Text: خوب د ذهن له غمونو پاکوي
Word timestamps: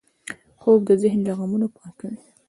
خوب 0.59 0.79
د 0.89 0.91
ذهن 1.03 1.19
له 1.27 1.33
غمونو 1.39 1.67
پاکوي 1.75 2.19